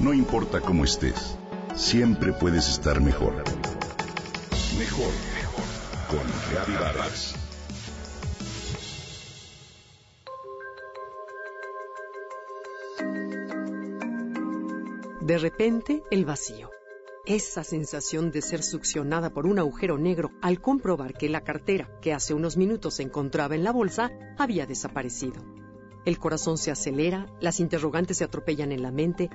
[0.00, 1.36] No importa cómo estés,
[1.74, 3.34] siempre puedes estar mejor.
[4.78, 5.64] Mejor, mejor.
[6.08, 7.34] Con Reavivadas.
[15.20, 16.70] De repente, el vacío.
[17.26, 22.14] Esa sensación de ser succionada por un agujero negro al comprobar que la cartera que
[22.14, 25.42] hace unos minutos se encontraba en la bolsa había desaparecido.
[26.06, 29.28] El corazón se acelera, las interrogantes se atropellan en la mente,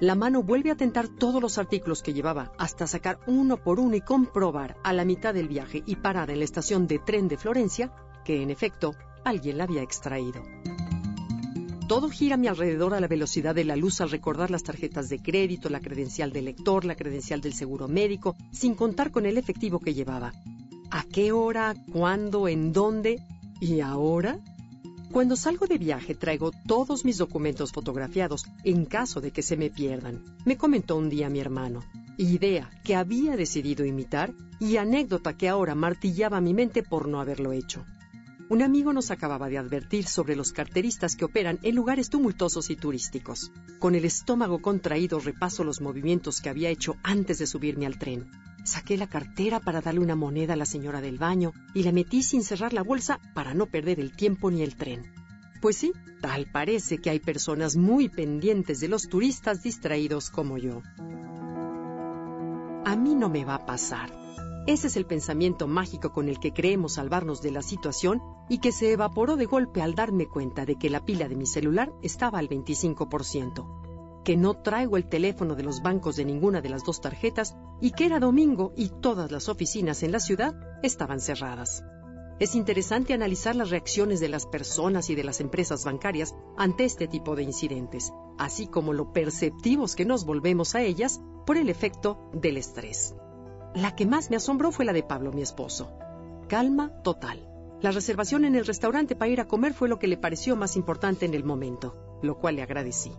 [0.00, 3.96] la mano vuelve a tentar todos los artículos que llevaba hasta sacar uno por uno
[3.96, 7.38] y comprobar a la mitad del viaje y parada en la estación de tren de
[7.38, 7.92] Florencia
[8.24, 8.94] que en efecto
[9.24, 10.42] alguien la había extraído.
[11.88, 15.08] Todo gira a mi alrededor a la velocidad de la luz al recordar las tarjetas
[15.08, 19.38] de crédito, la credencial del lector, la credencial del seguro médico, sin contar con el
[19.38, 20.32] efectivo que llevaba.
[20.90, 21.74] ¿A qué hora?
[21.92, 22.48] ¿Cuándo?
[22.48, 23.22] ¿En dónde?
[23.60, 24.40] ¿Y ahora?
[25.12, 29.70] Cuando salgo de viaje traigo todos mis documentos fotografiados en caso de que se me
[29.70, 30.22] pierdan.
[30.44, 31.84] Me comentó un día mi hermano.
[32.18, 37.52] Idea que había decidido imitar y anécdota que ahora martillaba mi mente por no haberlo
[37.52, 37.84] hecho.
[38.48, 42.76] Un amigo nos acababa de advertir sobre los carteristas que operan en lugares tumultuosos y
[42.76, 43.50] turísticos.
[43.80, 48.30] Con el estómago contraído repaso los movimientos que había hecho antes de subirme al tren.
[48.66, 52.24] Saqué la cartera para darle una moneda a la señora del baño y la metí
[52.24, 55.04] sin cerrar la bolsa para no perder el tiempo ni el tren.
[55.62, 60.82] Pues sí, tal parece que hay personas muy pendientes de los turistas distraídos como yo.
[62.84, 64.12] A mí no me va a pasar.
[64.66, 68.72] Ese es el pensamiento mágico con el que creemos salvarnos de la situación y que
[68.72, 72.40] se evaporó de golpe al darme cuenta de que la pila de mi celular estaba
[72.40, 73.85] al 25%,
[74.26, 77.92] que no traigo el teléfono de los bancos de ninguna de las dos tarjetas y
[77.92, 81.84] que era domingo y todas las oficinas en la ciudad estaban cerradas.
[82.40, 87.06] Es interesante analizar las reacciones de las personas y de las empresas bancarias ante este
[87.06, 92.18] tipo de incidentes, así como lo perceptivos que nos volvemos a ellas por el efecto
[92.32, 93.14] del estrés.
[93.76, 95.92] La que más me asombró fue la de Pablo, mi esposo.
[96.48, 97.48] Calma total.
[97.80, 100.74] La reservación en el restaurante para ir a comer fue lo que le pareció más
[100.74, 103.12] importante en el momento, lo cual le agradecí.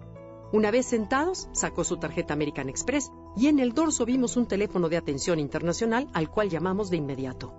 [0.53, 4.87] Una vez sentados, sacó su tarjeta American Express y en el dorso vimos un teléfono
[4.87, 7.53] de atención internacional al cual llamamos de inmediato.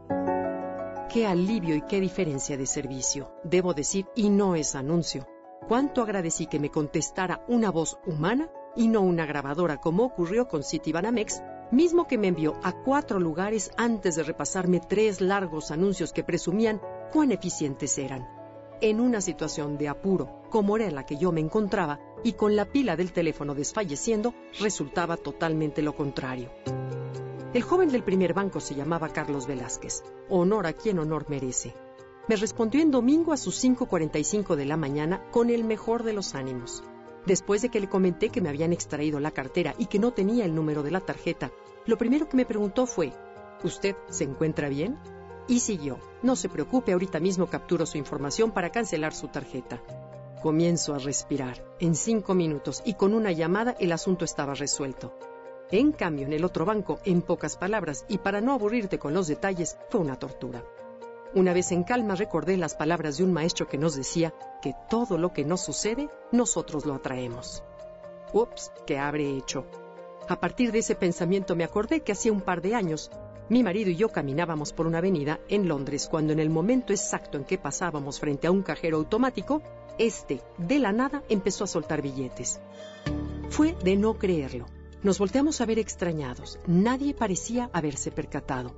[1.13, 5.27] Qué alivio y qué diferencia de servicio, debo decir, y no es anuncio.
[5.67, 10.65] Cuánto agradecí que me contestara una voz humana y no una grabadora como ocurrió con
[10.65, 16.25] Citibanamex mismo que me envió a cuatro lugares antes de repasarme tres largos anuncios que
[16.25, 16.81] presumían
[17.13, 18.38] cuán eficientes eran.
[18.81, 22.65] En una situación de apuro, como era la que yo me encontraba, y con la
[22.65, 26.51] pila del teléfono desfalleciendo, resultaba totalmente lo contrario.
[27.55, 31.75] El joven del primer banco se llamaba Carlos Velázquez, honor a quien honor merece.
[32.29, 36.37] Me respondió en domingo a sus 5.45 de la mañana con el mejor de los
[36.37, 36.85] ánimos.
[37.27, 40.45] Después de que le comenté que me habían extraído la cartera y que no tenía
[40.45, 41.51] el número de la tarjeta,
[41.85, 43.13] lo primero que me preguntó fue,
[43.65, 44.99] ¿Usted se encuentra bien?
[45.49, 49.83] Y siguió, no se preocupe, ahorita mismo capturo su información para cancelar su tarjeta.
[50.43, 51.65] Comienzo a respirar.
[51.81, 55.19] En cinco minutos y con una llamada el asunto estaba resuelto.
[55.71, 59.27] En cambio, en el otro banco, en pocas palabras y para no aburrirte con los
[59.27, 60.63] detalles, fue una tortura.
[61.35, 65.17] Una vez en calma recordé las palabras de un maestro que nos decía que todo
[65.17, 67.63] lo que nos sucede, nosotros lo atraemos.
[68.35, 69.65] Ups, ¿qué habré hecho?
[70.29, 73.11] A partir de ese pensamiento me acordé que hacía un par de años
[73.49, 77.39] mi marido y yo caminábamos por una avenida en Londres cuando en el momento exacto
[77.39, 79.63] en que pasábamos frente a un cajero automático,
[79.99, 82.61] este, de la nada, empezó a soltar billetes.
[83.49, 84.67] Fue de no creerlo.
[85.03, 86.59] Nos volteamos a ver extrañados.
[86.67, 88.75] Nadie parecía haberse percatado.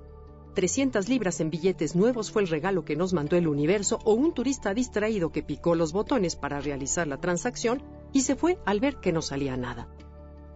[0.54, 4.34] 300 libras en billetes nuevos fue el regalo que nos mandó el universo o un
[4.34, 7.82] turista distraído que picó los botones para realizar la transacción
[8.12, 9.88] y se fue al ver que no salía nada.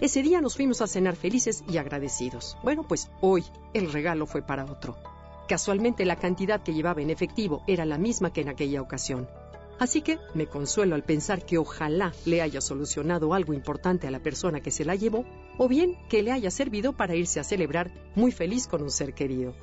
[0.01, 2.57] Ese día nos fuimos a cenar felices y agradecidos.
[2.63, 4.97] Bueno, pues hoy el regalo fue para otro.
[5.49, 9.29] Casualmente la cantidad que llevaba en efectivo era la misma que en aquella ocasión.
[9.79, 14.21] Así que me consuelo al pensar que ojalá le haya solucionado algo importante a la
[14.21, 15.25] persona que se la llevó,
[15.59, 19.15] o bien que le haya servido para irse a celebrar muy feliz con un ser
[19.15, 19.55] querido.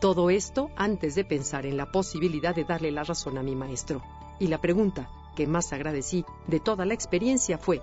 [0.00, 4.02] Todo esto antes de pensar en la posibilidad de darle la razón a mi maestro.
[4.38, 7.82] Y la pregunta que más agradecí de toda la experiencia fue,